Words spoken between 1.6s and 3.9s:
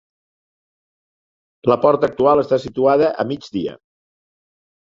La porta actual està situada a migdia.